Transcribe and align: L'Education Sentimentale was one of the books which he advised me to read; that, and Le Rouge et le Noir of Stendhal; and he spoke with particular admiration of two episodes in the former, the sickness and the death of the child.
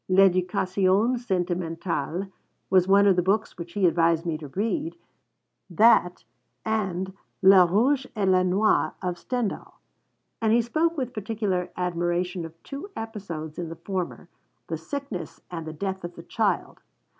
L'Education 0.09 1.15
Sentimentale 1.19 2.31
was 2.71 2.87
one 2.87 3.05
of 3.05 3.15
the 3.15 3.21
books 3.21 3.59
which 3.59 3.73
he 3.73 3.85
advised 3.85 4.25
me 4.25 4.35
to 4.39 4.47
read; 4.47 4.97
that, 5.69 6.23
and 6.65 7.13
Le 7.43 7.67
Rouge 7.67 8.07
et 8.15 8.27
le 8.27 8.43
Noir 8.43 8.95
of 9.03 9.19
Stendhal; 9.19 9.75
and 10.41 10.53
he 10.53 10.61
spoke 10.63 10.97
with 10.97 11.13
particular 11.13 11.69
admiration 11.77 12.45
of 12.45 12.63
two 12.63 12.89
episodes 12.95 13.59
in 13.59 13.69
the 13.69 13.75
former, 13.75 14.27
the 14.65 14.75
sickness 14.75 15.39
and 15.51 15.67
the 15.67 15.71
death 15.73 16.03
of 16.03 16.15
the 16.15 16.23
child. 16.23 16.79